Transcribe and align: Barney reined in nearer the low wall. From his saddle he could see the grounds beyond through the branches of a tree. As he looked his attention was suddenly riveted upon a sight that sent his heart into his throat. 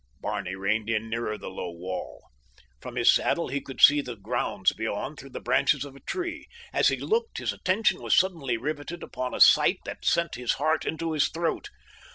Barney 0.19 0.55
reined 0.55 0.89
in 0.89 1.11
nearer 1.11 1.37
the 1.37 1.51
low 1.51 1.69
wall. 1.69 2.23
From 2.81 2.95
his 2.95 3.13
saddle 3.13 3.49
he 3.49 3.61
could 3.61 3.79
see 3.79 4.01
the 4.01 4.15
grounds 4.15 4.73
beyond 4.73 5.19
through 5.19 5.29
the 5.29 5.39
branches 5.39 5.85
of 5.85 5.95
a 5.95 5.99
tree. 5.99 6.47
As 6.73 6.87
he 6.87 6.97
looked 6.97 7.37
his 7.37 7.53
attention 7.53 8.01
was 8.01 8.15
suddenly 8.17 8.57
riveted 8.57 9.03
upon 9.03 9.35
a 9.35 9.39
sight 9.39 9.77
that 9.85 10.03
sent 10.03 10.33
his 10.33 10.53
heart 10.53 10.85
into 10.87 11.11
his 11.11 11.29
throat. 11.29 11.69